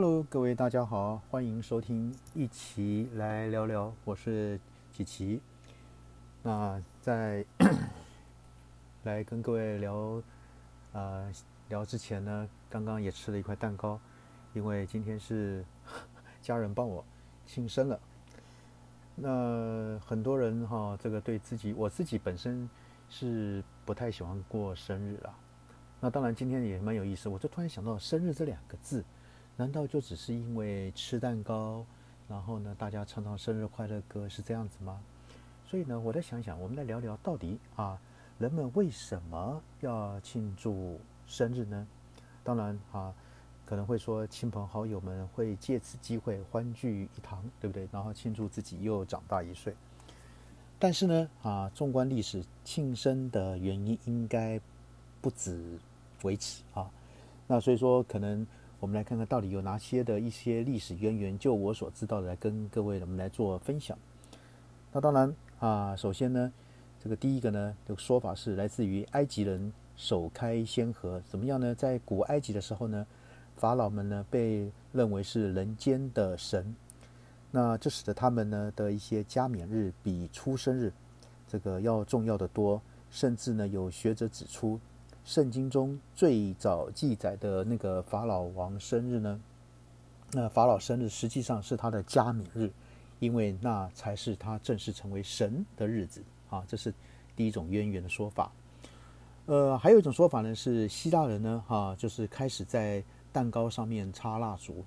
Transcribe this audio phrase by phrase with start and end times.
[0.00, 4.60] Hello，各位大家好，欢迎收听一起来聊聊，我是
[4.92, 5.40] 琪琪。
[6.40, 7.44] 那在
[9.02, 10.22] 来跟各位聊
[10.92, 11.28] 呃
[11.68, 13.98] 聊之前呢，刚刚也吃了一块蛋糕，
[14.54, 15.64] 因为今天是
[16.40, 17.04] 家人帮我
[17.44, 17.98] 庆生了。
[19.16, 22.70] 那很多人哈，这个对自己，我自己本身
[23.10, 25.34] 是不太喜欢过生日啦。
[25.98, 29.04] 那当然今天也蛮有意思，我就突然想到“生日”这两个字。
[29.58, 31.84] 难道就只是因为吃蛋糕，
[32.28, 35.00] 然后呢，大家唱唱生日快乐歌是这样子吗？
[35.66, 37.98] 所以呢，我再想想，我们来聊聊到底啊，
[38.38, 41.84] 人们为什么要庆祝生日呢？
[42.44, 43.12] 当然啊，
[43.66, 47.88] 可能会说亲朋好友们会借此机会欢聚一堂，对不对？
[47.90, 49.74] 然后庆祝自己又长大一岁。
[50.78, 54.60] 但是呢，啊，纵观历史，庆生的原因应该
[55.20, 55.80] 不止
[56.22, 56.88] 为此啊。
[57.48, 58.46] 那所以说，可能。
[58.80, 63.98] 我们来看看到底有哪些的一些历史渊源，就我所知道的，来跟各位我们来做分享。
[64.92, 66.52] 那当然啊，首先呢，
[67.02, 71.20] 这个第一个呢，这个说法是来自于埃及人首开先河。
[71.28, 71.74] 怎么样呢？
[71.74, 73.04] 在古埃及的时候呢，
[73.56, 76.74] 法老们呢被认为是人间的神，
[77.50, 80.92] 那这使得他们呢的一些加冕日比出生日
[81.48, 84.78] 这个要重要的多，甚至呢有学者指出。
[85.28, 89.38] 圣经中最早记载的那个法老王生日呢？
[90.32, 92.70] 那法老生日实际上是他的加冕日，
[93.18, 96.64] 因为那才是他正式成为神的日子啊。
[96.66, 96.94] 这是
[97.36, 98.50] 第一种渊源的说法。
[99.44, 104.82] 呃，还有一种说法呢，是希腊人呢，哈，就是开始在蛋糕上面插蜡烛，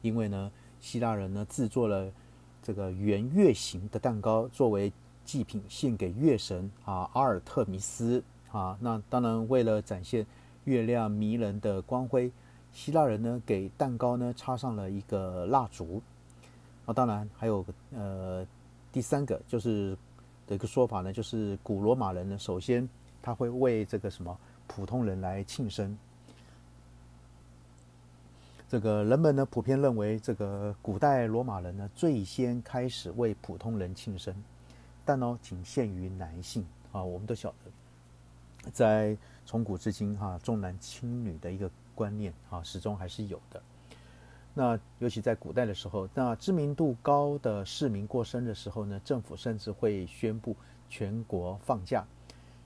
[0.00, 2.10] 因为呢，希腊人呢制作了
[2.62, 4.90] 这个圆月形的蛋糕作为
[5.26, 8.24] 祭品献给月神啊阿尔特弥斯。
[8.56, 10.26] 啊，那当然，为了展现
[10.64, 12.32] 月亮迷人的光辉，
[12.72, 16.02] 希腊人呢给蛋糕呢插上了一个蜡烛。
[16.86, 17.62] 啊，当然还有
[17.94, 18.46] 呃
[18.90, 19.94] 第三个就是
[20.46, 22.88] 的一个说法呢，就是古罗马人呢首先
[23.20, 24.34] 他会为这个什么
[24.66, 25.94] 普通人来庆生。
[28.70, 34.34] 这个人们呢普遍认为，这个古代罗马人呢最先开始为普通人庆生，
[35.04, 37.70] 但呢仅限于男性啊，我们都晓得。
[38.72, 43.62] 在从古至今，哈重男轻女的一个观念，哈始终还是有的。
[44.52, 50.56] 那尤其在古代的时候，那知名度高的市民过生的时候呢，政府甚至会宣布
[50.88, 52.04] 全国放假。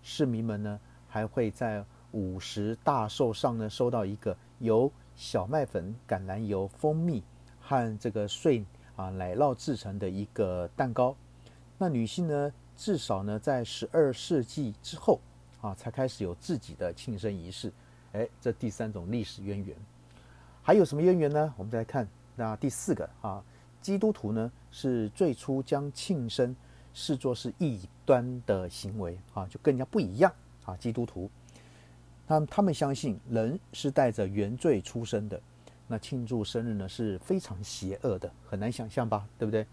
[0.03, 7.23] 市民们呢，还会在五十大寿上呢，收到一个由小麦粉、橄榄油、蜂蜜
[7.61, 8.65] 和这个碎
[8.97, 11.15] 啊奶酪制成的一个蛋糕。
[11.77, 15.21] 那女性呢，至少呢，在十二世纪之后。
[15.61, 17.71] 啊，才开始有自己的庆生仪式，
[18.13, 19.77] 哎，这第三种历史渊源，
[20.63, 21.53] 还有什么渊源呢？
[21.59, 23.45] 我们再来看那第四个啊，
[23.83, 26.57] 基督徒呢是最初将庆生
[26.95, 30.33] 视作是异端的行为啊，就更加不一样
[30.65, 30.75] 啊。
[30.79, 31.31] 基督徒，
[32.27, 35.39] 那他们相信人是带着原罪出生的，
[35.87, 39.67] 那庆祝生日呢是非常邪恶的，很难想象吧，对不对？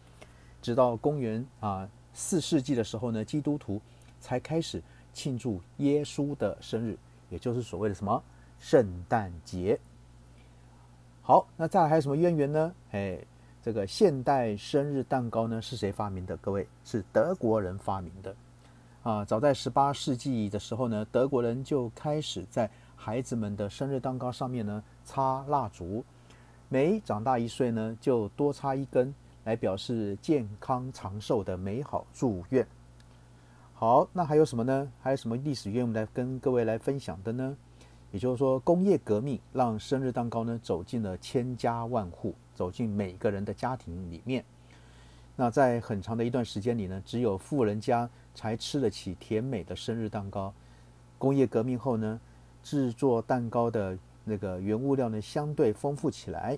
[0.62, 3.81] 直到公元啊四世纪的时候呢，基督徒
[4.20, 4.84] 才开始。
[5.17, 6.95] 庆祝耶稣的生日，
[7.31, 8.22] 也就是所谓的什么
[8.59, 9.79] 圣诞节。
[11.23, 12.72] 好，那再来还有什么渊源呢？
[12.91, 13.17] 哎，
[13.63, 16.38] 这个现代生日蛋糕呢是谁发明的？
[16.38, 18.35] 各位是德国人发明的
[19.01, 19.25] 啊！
[19.25, 26.05] 早在十八世纪的时候呢，德国人就开始在孩子们的生日蛋糕上面呢插蜡烛，
[26.69, 29.11] 每长大一岁呢就多插一根，
[29.45, 32.67] 来表示健康长寿的美好祝愿。
[33.80, 34.92] 好，那还有什么呢？
[35.00, 37.56] 还有什么历史渊源来跟各位来分享的呢？
[38.12, 44.44] 也就是说，工业革命让生日蛋糕呢走进了千家万户，走进每个人的家庭里面。
[45.36, 50.52] 那在很长的一段时间里呢，只有富人家才吃得起甜美的生日蛋糕。
[51.20, 52.20] 工业革命后呢，
[52.64, 56.58] 制作蛋糕的那个原物料呢相对丰富起来，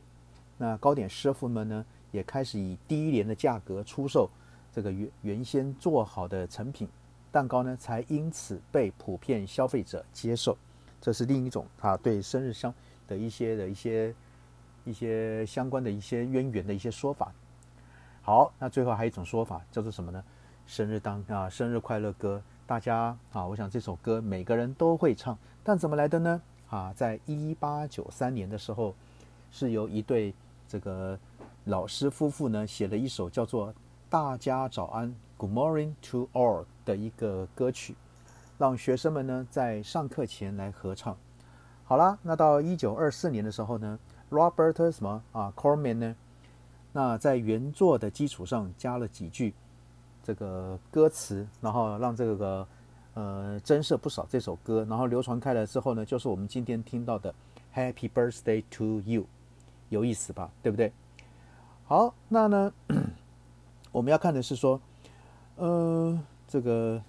[0.58, 4.30] 那糕点师傅们呢也开始以低廉的价格出售
[4.72, 6.88] 这个原原先做好的成品。
[7.32, 10.58] 蛋糕呢，才因此被普遍消费者接受，
[11.00, 12.74] 这是另一种啊对生日相
[13.08, 14.16] 的一些的一些
[14.86, 17.32] 一些相关的一些渊源的一些说法。
[18.22, 20.24] 好，那最后还有一种说法叫做什么呢？
[20.66, 26.42] 生日当啊，生日快乐歌，大家啊，我想这首歌每个人都会唱，但怎么来的呢？
[26.70, 28.94] 啊，在一八九三年的时候，
[29.52, 30.34] 是由一对
[30.68, 31.18] 这个
[31.66, 33.70] 老师夫妇呢写了一首叫做
[34.10, 35.08] 《大家早安》。
[35.38, 37.96] Good morning to all 的一个歌曲，
[38.58, 41.16] 让学生们呢在上课前来合唱。
[41.84, 44.00] 好啦，那到一九二四年的时候呢
[44.32, 46.16] ，Robert 什么啊 Corman 呢？
[46.92, 49.54] 那在原作的基础上加了几句
[50.24, 52.68] 这个歌词，然后让这个
[53.14, 57.32] 呃增色不少这首歌，然后流传开来之后呢，就是我们今天听到的
[57.76, 59.28] Happy Birthday to You，
[59.90, 60.50] 有意思吧？
[60.64, 60.92] 对不对？
[61.86, 62.74] 好，那呢，
[63.92, 64.80] 我们要看的是说，
[65.56, 67.02] 呃，这个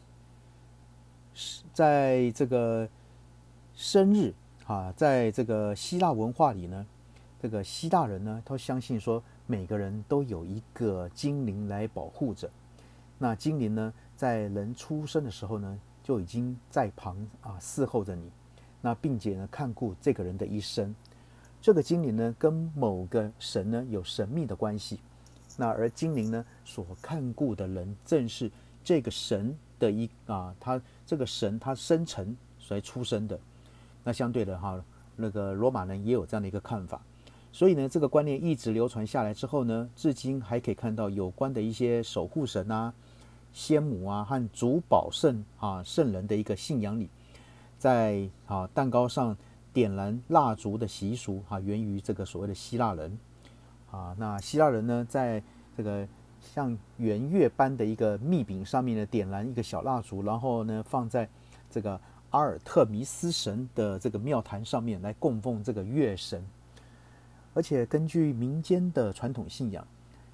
[1.35, 2.89] 是在这个
[3.75, 4.35] 生日
[4.67, 6.87] 啊，在这个希腊文化里呢，
[7.41, 9.23] 这个希腊人呢，他相信说。
[9.47, 12.49] 每个人都有一个精灵来保护着。
[13.19, 18.31] 那精灵呢，在人出生的时候呢，就已经在旁啊伺候着你。
[18.81, 20.95] 那并且呢，看顾这个人的一生。
[21.61, 25.01] 这个精灵呢，跟某个神呢有神秘的关系。
[25.61, 28.51] 那而精灵呢，所看顾的人，正是
[28.83, 33.39] 这个神的一啊，他这个神他生成所以出生的。
[34.03, 34.83] 那相对的哈，
[35.17, 36.99] 那个罗马人也有这样的一个看法。
[37.53, 42.95] 所以呢，这个观念一直流传下来之后呢，至今还可以看到有关的一些守护神啊、
[43.53, 47.11] 先母啊和主保圣啊圣人的一个信仰里，
[47.77, 49.37] 在啊蛋糕上
[49.75, 53.19] 点燃蜡烛的习俗啊，源于这个所谓的希腊人
[53.91, 54.15] 啊。
[54.19, 55.43] 那希腊人呢，在
[55.77, 56.07] 这个
[56.41, 61.29] 像圆月般的一个密饼上面呢，点燃一个小蜡烛，然后呢，放在
[61.71, 62.01] 这个
[62.31, 66.45] 阿尔特弥斯神的这个庙坛上面来供奉这个月神。
[67.53, 69.87] 而且根据民间的传统信仰，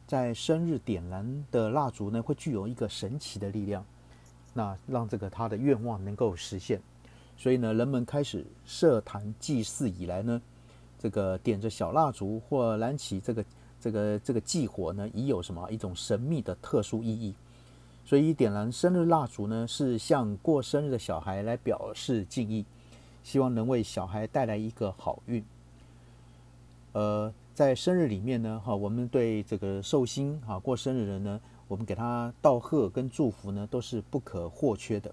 [0.07, 3.85] 在生日点燃的蜡烛呢，会具有一个神奇的力量，
[4.53, 6.81] 那让这个他的愿望能够实现。
[7.39, 10.41] 所以呢，人们开始设坛祭祀以来呢，
[10.99, 13.45] 这个点着小蜡烛或燃起这个
[13.81, 17.35] 这个这个祭火呢，已有什么一种神秘的特殊意义。
[18.05, 22.65] 所以点燃生日蜡烛呢，是向过生日的小孩来表示敬意，
[23.25, 25.45] 希望能为小孩带来一个好运。
[26.93, 35.13] 呃，在生日里面呢，哈，我们对这个寿星哈过生日人呢，我们给他道贺跟祝福呢，都是不可或缺的。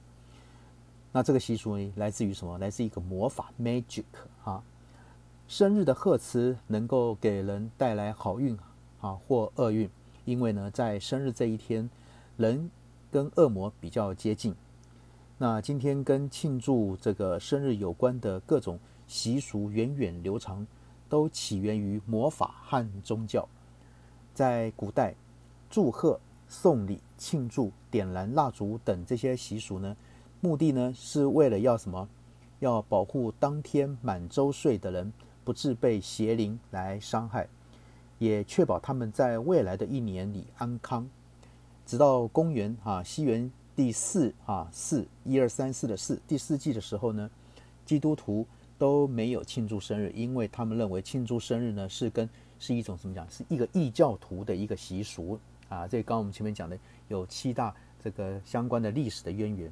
[1.11, 2.57] 那这个习俗呢，来自于什么？
[2.59, 4.05] 来自一个魔法 magic
[4.43, 4.63] 哈。
[5.47, 8.57] 生日的贺词能够给人带来好运
[9.01, 9.89] 啊或厄运，
[10.25, 11.89] 因为呢，在生日这一天，
[12.37, 12.69] 人
[13.11, 14.55] 跟恶魔比较接近。
[15.37, 20.65] 那今天跟庆祝这个生日有关的各种习俗源远流长。
[21.09, 23.47] 都起源于魔法和宗教。
[24.33, 25.13] 在古代，
[25.69, 29.95] 祝贺、送礼、庆祝、点燃蜡烛等这些习俗呢，
[30.41, 32.09] 目的呢是为了要什么？
[32.61, 35.13] 要保护当天满周岁的人
[35.43, 37.47] 不致被邪灵来伤害，
[38.19, 41.09] 也确保他们在未来的一年里安康。
[41.85, 47.29] 直到公元啊西元第四啊四一二三四的四第四季的时候呢，
[47.85, 48.45] 基督徒。
[48.75, 52.27] 都没有庆祝生日，因为他们认为庆祝生日呢是跟
[52.59, 55.87] 是一种怎么讲，是一个异教徒的一个习俗啊。
[55.87, 57.73] 这刚我们前面讲的有七大
[58.03, 59.71] 这个相关的历史的渊源。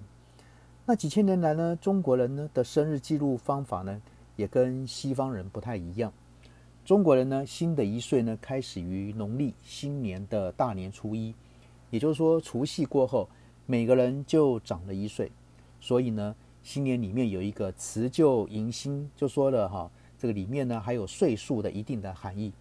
[0.86, 4.02] 那几千年来呢，中国人呢的生日记录方法呢
[4.42, 6.12] 也跟西方人不太一样。
[6.84, 11.34] 中国人呢新的一岁呢开始于农历新年的大年初一，
[11.92, 13.30] 也就是说除夕过后，
[13.66, 15.32] 每个人就长了一岁，
[15.80, 16.36] 所以呢。
[16.64, 22.54] 新年里面有一个辞旧迎新，就说了哈，这个里面呢还有岁数的一定的含义。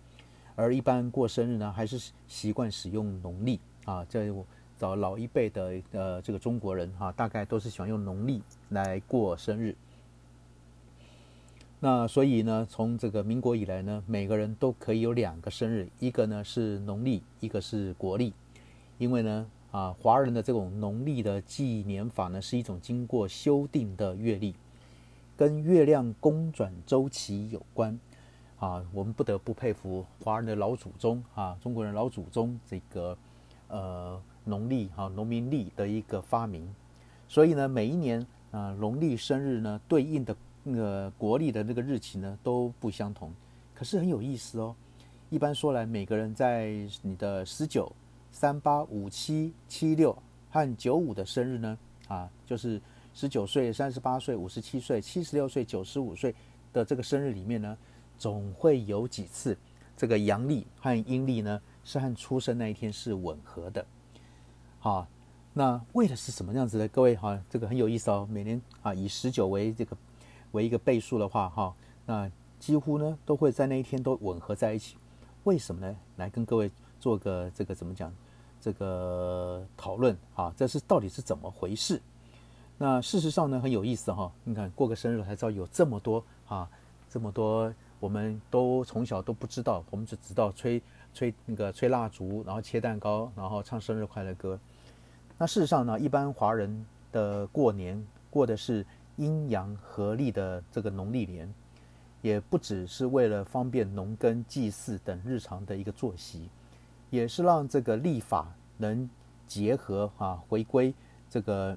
[0.57, 4.03] 而一般过生日呢，还是习惯使用农历啊。
[4.07, 4.33] 在
[4.79, 9.77] 找老一辈的呃这个中国人哈，大概都是喜欢用农历来过生日。
[11.81, 18.33] 那所以呢，从这个民国以来呢，每个人都可以有两个生日，一个呢是农历，一个是国历，
[18.99, 19.47] 因为呢。
[19.73, 24.53] 啊，华人的这种农历的纪年法呢，是一种经过修订的月历，
[25.37, 27.97] 跟月亮公转周期有关。
[28.59, 33.17] 啊，我们不得不佩服华人的老祖宗啊，中国人老祖宗这个
[33.69, 36.69] 呃农历哈农民历的一个发明。
[37.29, 43.33] 所以呢，每一年啊农历生日呢对应的那个国历的那个日期呢都不相同。
[43.75, 44.75] 可是很有意思哦。
[45.29, 47.91] 一般说来，每个人在你的十九。
[48.33, 50.17] 三八五七七六
[50.51, 51.77] 和九五的生日呢？
[52.07, 52.81] 啊，就是
[53.13, 56.33] 十九岁、三十八岁、五十七岁、七十六岁、九十五岁
[56.73, 57.77] 的这个生日里面呢，
[58.17, 59.59] 总会有几次
[59.97, 63.85] 这个阳历和阴历呢是和出生那一天是吻合的。
[64.79, 65.09] 好，
[65.53, 66.87] 那为的是什么样子呢？
[66.87, 68.29] 各位哈，这个很有意思哦。
[68.31, 69.97] 每年啊，以十九为这个
[70.53, 71.75] 为一个倍数的话，哈，
[72.07, 74.97] 那几乎呢都会在那一天都吻合在一起。
[75.45, 75.97] 为什么呢？
[76.17, 76.71] 来跟各位。
[77.01, 78.13] 做个这个怎么讲？
[78.61, 81.99] 这个讨论啊，这是到底是怎么回事？
[82.77, 84.31] 那事实上呢，很有意思哈。
[84.45, 86.69] 你看过个生日才知道有这么多啊，
[87.09, 90.83] 这么多我们都从小都不知道，我们只知道吹
[91.15, 94.61] 吹那个吹蜡烛，然后切蛋糕，然后唱生日快乐歌。
[95.39, 98.85] 那事实上呢，一般华人的过年过的是
[99.21, 101.53] 阴阳合历的这个农历年，
[102.23, 106.49] 也不只是为了方便农耕、祭祀等日常的一个作息，
[107.11, 109.09] 也是让这个历法能
[109.47, 110.95] 结合啊，回归
[111.29, 111.77] 这个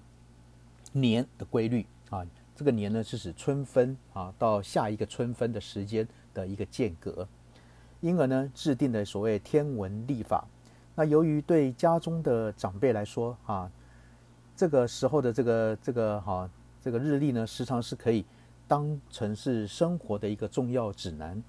[0.93, 2.25] 年的规律啊。
[2.55, 7.27] 这个年呢，是指春分啊到下一个春分的时间的一个间隔，
[7.99, 10.47] 因而呢，制定的所谓天文历法。
[10.95, 13.69] 那由于对家中的长辈来说，啊，
[14.55, 16.49] 这个时候的这个这个哈
[16.83, 18.25] 这个日历呢，时常是可以
[18.67, 21.41] 当成是生活的一个重要指南，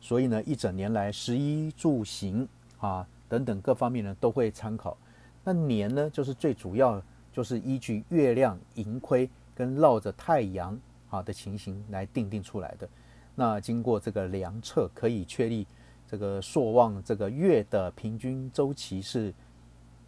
[0.00, 4.96] 所以呢，一整年来食衣住行啊等等各方面呢都会参考。
[5.42, 7.02] 那年呢，就是最主要
[7.32, 10.78] 就是依据月亮盈亏跟绕着太阳
[11.10, 12.88] 啊的情形来定定出来的。
[13.34, 15.66] 那经过这个量测，可以确立。
[16.08, 19.34] 这个朔望这个月的平均周期是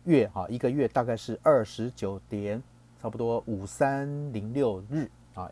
[0.05, 2.63] 月啊，一个月大概是二十九点，
[3.01, 5.51] 差不多五三零六日啊。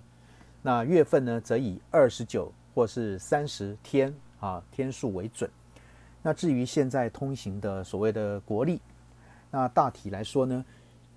[0.62, 5.48] 那月份呢，则以二十九或是三十天啊天数为准。
[6.22, 8.80] 那至于现在通行的所谓的国历，
[9.50, 10.64] 那大体来说呢，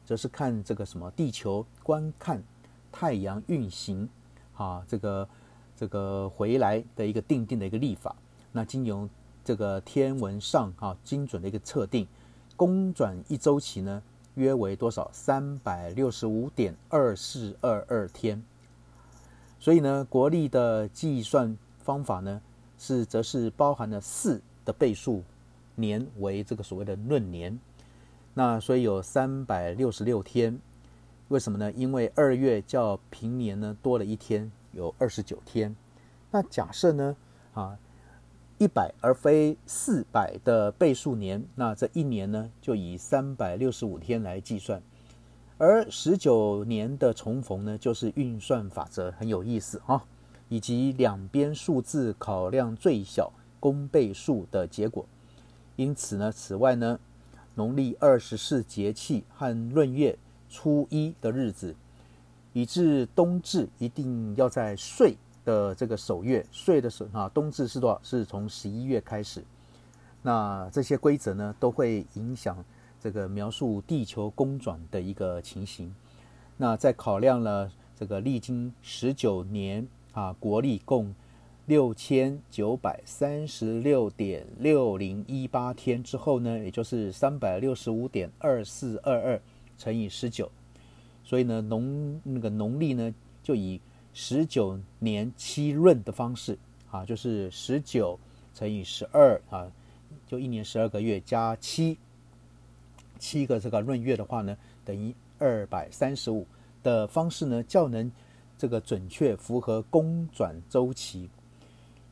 [0.06, 2.42] 则是看这个什么地球观看
[2.92, 4.08] 太阳运行
[4.56, 5.28] 啊，这个
[5.76, 8.16] 这个回来的一个定定的一个历法。
[8.52, 9.10] 那经由
[9.44, 12.08] 这个天文上啊精准的一个测定，
[12.56, 14.04] 公转一周期呢
[14.40, 15.10] 约为多少？
[15.12, 18.42] 三百六十五点二四二二天。
[19.60, 22.42] 所以呢，国历的计算方法呢
[22.78, 25.22] 是则是包含了四的倍数
[25.76, 27.60] 年为这个所谓的闰年。
[28.34, 30.58] 那所以有三百六十六天。
[31.28, 31.72] 为什么呢？
[31.74, 35.76] 因为二月较平年呢多了一天，有二十九天。
[36.32, 37.16] 那假设呢
[37.54, 37.78] 啊？
[38.60, 44.84] 一百而非四百的倍数年，那这一年呢就以三百六十五天来计算，
[45.58, 50.04] 而十九年的重逢呢就是运算法则很有意思啊，
[50.50, 55.06] 以及两边数字考量最小公倍数的结果。
[55.78, 57.00] 因此呢，此外呢，
[57.56, 61.74] 农历二十四节气和闰月初一的日子，
[62.52, 65.16] 以至冬至一定要在岁。
[65.50, 68.00] 的这个首月岁的时候啊，冬至是多少？
[68.04, 69.44] 是从十一月开始。
[70.22, 72.64] 那这些规则呢，都会影响
[73.02, 75.92] 这个描述地球公转的一个情形。
[76.56, 81.16] 那在考量了这个历经十九年啊，国历共
[81.66, 89.42] 六千九百三十六点六零一八天之后呢，也就是三百六十五点二四二二
[89.80, 90.52] 乘以十九，
[91.24, 93.82] 所以呢，农那个农历呢，就以。
[94.14, 96.58] 十九年七闰的方式
[96.92, 98.20] 啊，就是十九
[98.54, 99.72] 乘以十二啊，
[100.28, 101.98] 就一年十二个月加七，
[103.18, 106.46] 七个这个闰月的话呢，等于二百三十五
[106.84, 108.12] 的方式呢，较能
[108.58, 111.30] 这个准确符合公转周期。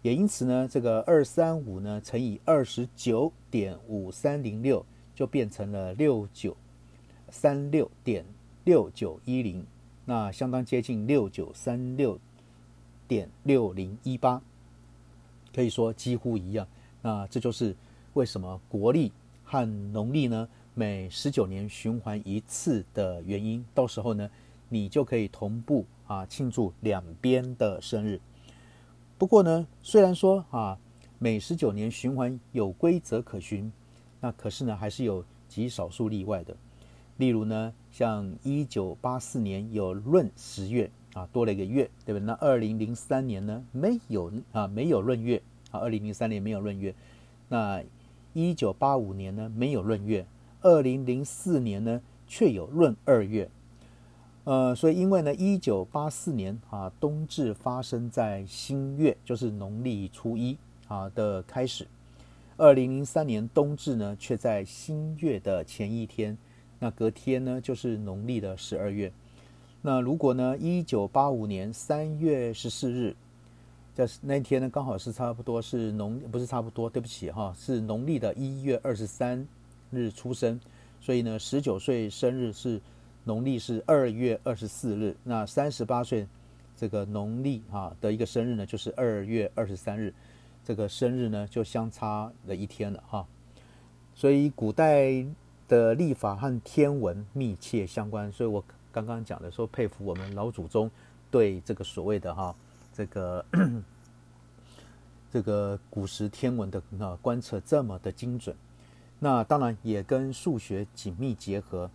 [0.03, 6.55] 也因此呢，这个二三五呢乘以二十九点五三零六，就变成了六九
[7.29, 8.23] 三六点
[8.63, 9.65] 六九一零。
[10.09, 12.17] 那相当接近六九三六
[13.09, 14.41] 点六零一八，
[15.53, 16.65] 可以说几乎一样。
[17.01, 17.75] 那这就是
[18.13, 19.11] 为什么国历
[19.43, 23.63] 和农历呢每十九年循环一次的原因。
[23.73, 24.29] 到时候呢，
[24.69, 28.17] 你就可以同步啊庆祝两边的生日。
[29.17, 30.79] 不过呢，虽然说啊
[31.19, 33.69] 每十九年循环有规则可循，
[34.21, 36.55] 那可是呢还是有极少数例外的。
[37.17, 42.25] 例如呢，像一九八四年有闰十月啊，多了一个月，对不对？
[42.25, 46.93] 那二零零三年呢，没有啊，没有闰月啊，二零零三年没有闰月。
[47.49, 47.83] 那
[48.33, 50.27] 一九八五年呢，没有闰月，
[50.61, 53.49] 二零零四年呢，却有闰二月。
[54.43, 60.55] 呃，所以因为呢，一九八四年啊，冬至发生在新月，就是农历初一
[60.87, 61.87] 啊的开始。
[62.57, 66.37] 二零零三年冬至呢，却在新月的前一天。
[66.79, 69.11] 那隔天呢，就是农历的十二月。
[69.81, 73.15] 那如果呢，一九八五年三月十四日，
[73.95, 79.47] 在那天呢，刚好是差不多是农，不是差不多，对不起哈，是农历的一月二十三
[79.91, 80.59] 日出生，
[80.99, 82.79] 所以呢，十九岁生日是
[83.23, 85.15] 农历是二月二十四日。
[85.23, 86.27] 那三十八岁
[86.75, 90.13] 这个农历哈的一个生日呢，就是二月二十三日，
[90.63, 93.25] 这个生日呢就相差了一天了哈。
[94.13, 95.25] 所以古代。
[95.67, 100.89] 的历法和天文密切相关，所以我刚刚讲的说佩服我们老祖宗
[101.29, 102.55] 对这个所谓的哈
[102.93, 103.45] 这个
[105.29, 108.55] 这个古时天文的啊观测这么的精准。
[109.19, 111.89] 那当然也跟数学紧密结合，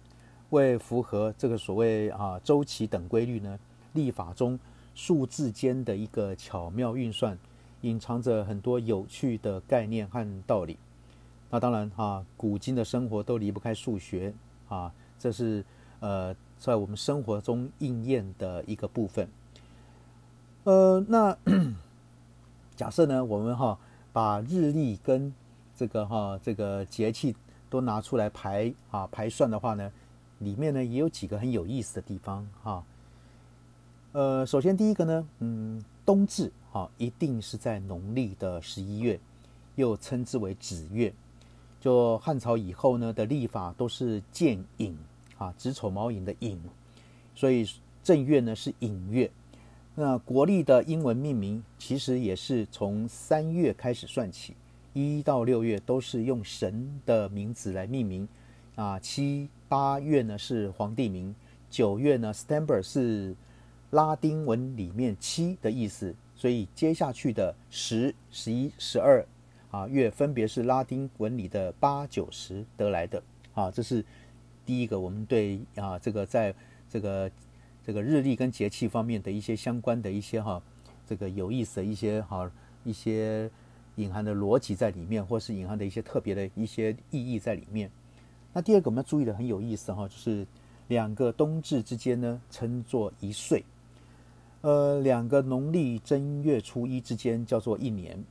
[0.51, 3.59] 为符合这个所谓啊周期等规律呢，
[3.95, 4.59] 历法中
[4.95, 7.39] 数字间的一个巧妙运算，
[7.81, 10.77] 隐藏着很多有趣的概念和道理。
[11.53, 14.33] 那当然哈，古今的生活都离不开数学
[14.71, 15.63] 啊，这是
[16.01, 19.29] 呃在我们生活中应验的一个部分。
[20.65, 21.37] 呃，那
[22.75, 23.79] 假设呢，我们哈
[24.15, 25.31] 把日历跟
[25.77, 27.37] 这个哈这个节气
[27.69, 29.93] 都拿出来排啊排算的话呢，
[30.39, 32.83] 里面呢也有几个很有意思的地方哈。
[34.13, 39.21] 呃，首先第一个呢，嗯，冬至哈一定是在农历的十一月，
[39.75, 41.13] 又称之为子月。
[41.83, 44.97] 就汉朝以后呢的历法都是建寅
[45.37, 46.57] 啊，子丑卯寅的寅，
[47.35, 47.69] 所以
[48.05, 49.29] 正月呢是寅月。
[49.97, 54.55] 那国历的英文命名其实也是从三月开始算起，
[54.93, 58.29] 一到六月都是用神的名字来命名
[58.77, 58.97] 啊。
[59.01, 61.35] 七八月呢是皇帝名，
[61.69, 63.35] 九月呢 September 是
[63.91, 69.27] 拉丁文里面七的意思，所以接下去的十、十一、十二
[69.73, 73.21] 啊月分别是拉丁文里的八、九、十得来的
[73.55, 73.69] 啊。
[73.73, 74.05] 这是
[74.65, 76.55] 第一个，我们对啊这个在
[76.89, 77.29] 这个。
[77.85, 80.63] 这个日历跟节气方面的一些相关的一些哈，
[81.05, 82.49] 这个有意思的一些哈
[82.85, 83.51] 一些
[83.97, 87.91] 隐含的逻辑在里面，或是隐含的一些特别的一些意义在里面。
[88.53, 90.47] 那第二个我们要注意的很有意思哈，就是
[90.87, 93.65] 两个冬至之间呢称作一岁，
[94.61, 98.25] 呃，两个农历正月初一之间叫做一年。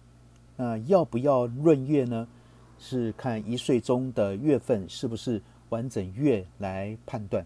[0.63, 2.27] 那要不要闰月呢？
[2.77, 7.43] 是看一岁中的月份是不是完整月来判断。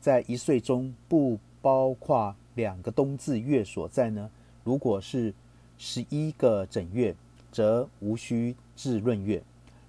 [0.00, 4.30] 在一岁中不包括两个冬至月所在呢？
[4.64, 5.34] 如果是
[5.76, 7.14] 十一个整月，
[7.52, 9.42] 则无需至闰月；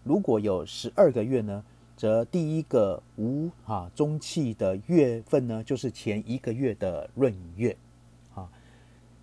[0.04, 1.64] 如果有十二个月呢，
[1.96, 7.78] 则第一个无啊中气的月份呢，就是前一个月的闰月。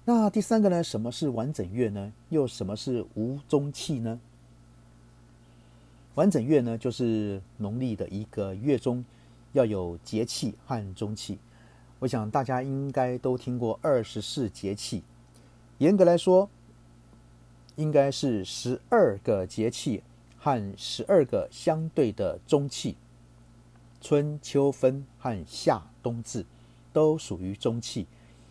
[0.08, 0.84] 那第三个呢？
[0.84, 2.12] 什么是完整月呢？
[2.28, 4.20] 又什么是无中气呢？
[6.14, 9.04] 完整月呢，就是农历的一个月中。
[9.52, 11.38] 要有节气和中气，
[11.98, 15.02] 我想大家应该都听过二十四节气。
[15.78, 16.50] 严格来说，
[17.76, 20.02] 应该是十二个节气
[20.36, 22.96] 和十二个相对的中气。
[24.02, 26.44] 春秋分和夏冬至
[26.92, 28.06] 都属于中气，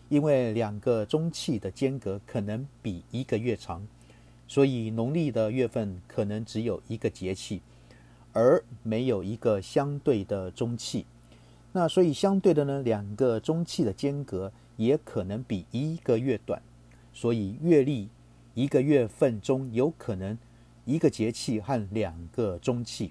[0.08, 3.86] 因为两个中气的间隔可能比一个月长，
[4.46, 7.60] 所以农历的月份可能只有一个节气。
[8.32, 11.06] 而没有一个相对的中气，
[11.72, 16.60] 那所以相对的呢，两个中气的间隔也可能比一个月短，
[17.14, 18.10] 所以月历
[18.52, 20.36] 一个月份中有可能
[20.84, 23.10] 一个节气和两个中气。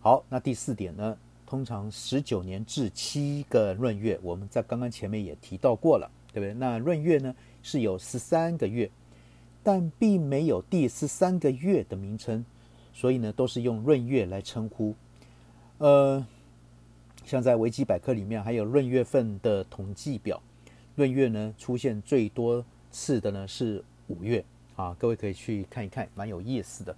[0.00, 1.16] 好，那第四点呢，
[1.50, 6.54] 通常十九年至七个闰月，我们在刚刚前面也提到过了，对不对？
[6.54, 8.88] 那闰月呢是有十三个月，
[9.60, 12.44] 但并没有第十三个月的名称。
[12.94, 14.94] 所以呢，都是用闰月来称呼。
[15.78, 16.24] 呃，
[17.24, 20.40] 像在维基百科里面还有闰月份的统计表，
[20.94, 24.44] 闰月呢出现最多次的呢是五月
[24.76, 26.94] 啊，各位可以去看一看，蛮有意思的。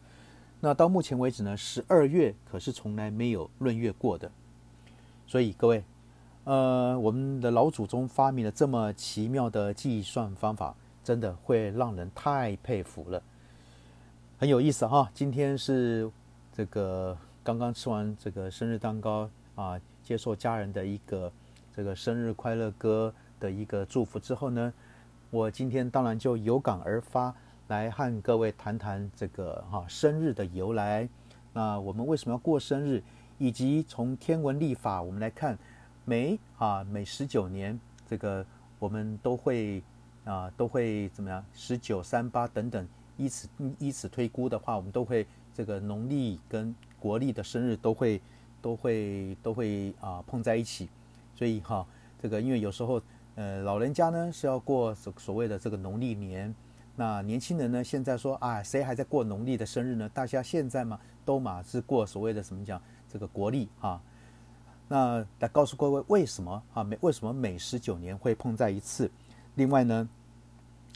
[0.60, 4.30] 那到目前为止呢，十二月可是从来没有闰月过的。
[5.32, 5.82] 所以各位，
[6.44, 13.22] 呃，我们的老祖宗发明了这么奇妙的计算方法，真的会让人太佩服了。
[14.38, 16.10] 很有意思哈，今天是
[16.52, 21.32] 这个刚刚吃完这个生日蛋糕啊，接受家人的一个
[21.74, 24.70] 这个生日快乐歌的一个祝福之后呢，
[25.30, 27.34] 我今天当然就有感而发，
[27.68, 31.08] 来和各位谈谈这个哈生日的由来。
[31.54, 33.02] 那我们为什么要过生日？
[33.42, 35.58] 以及从天文历法我们来看，
[36.04, 37.76] 每啊每十九年
[38.08, 38.46] 这个
[38.78, 39.82] 我们都会
[40.24, 41.44] 啊都会怎么样？
[41.52, 42.86] 十九、三八等等。
[43.16, 43.48] 依此
[43.80, 48.20] 依此推估的话，我们都会这个农历跟国历的生日都会
[48.60, 50.88] 都会都会啊碰在一起，
[51.34, 51.84] 所以哈，
[52.20, 53.02] 这个因为有时候
[53.34, 56.54] 呃老人家呢是要过所所谓的这个农历年，
[56.94, 60.08] 那年轻人呢现在说啊谁还在过农历的生日呢？
[60.08, 62.80] 大家现在嘛都嘛是过所谓的什么讲
[63.12, 64.00] 这个国力啊，
[64.88, 69.10] 那来告诉各位为什么啊每为什么每十九年会碰在一次？
[69.56, 70.08] 另外呢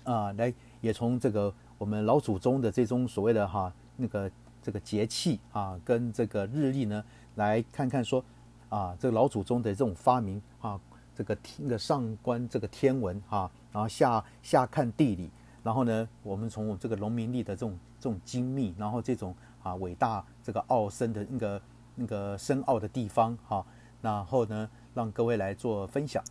[0.04, 1.52] 啊来也从这个。
[1.78, 4.30] 我们老祖宗的这种所谓的哈那个
[4.62, 8.24] 这个节气啊，跟这个日历呢，来看看说
[8.70, 10.80] 啊，这个老祖宗的这种发明啊，
[11.14, 15.30] 这个天的上观这个天文啊，然后下下看地理，
[15.62, 21.60] 然后呢，我们从这个农民历的这种这种精密，然后这种啊伟大这个奥深的那个
[21.96, 23.66] 那个深奥的地方哈，
[24.00, 26.22] 然后呢，让各位来做分享。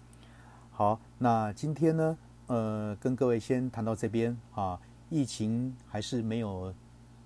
[0.71, 6.73] 好，那今天呢，呃，跟各位先谈到这边啊，疫情还是没有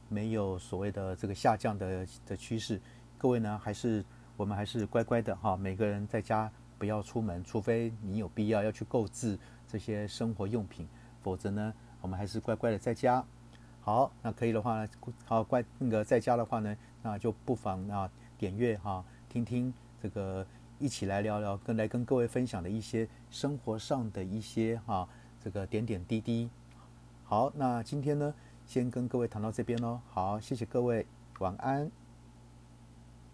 [0.08, 2.82] 没有所谓的这个下降的的趋势，
[3.18, 4.04] 各位呢还是
[4.36, 10.88] 我们还是乖乖的哈，每个人在家不要出门，除非你有必要要去购置这些生活用品，
[11.22, 11.74] 否则呢。
[12.02, 13.22] 我们还是乖乖的在家。
[13.82, 14.90] 好，那可以的话呢，
[15.26, 19.72] 好乖那个在家的话呢，那就不妨啊点阅哈，听听
[20.02, 20.44] 这个
[20.80, 25.08] 一起来聊聊，跟来跟各位分享的一些生活上的一些哈
[25.44, 26.50] 这个点点滴滴。
[27.26, 28.34] 好，那今天呢，
[28.66, 30.00] 先跟各位谈到这边喽。
[30.10, 31.06] 好，谢谢各位，
[31.40, 31.99] 晚安。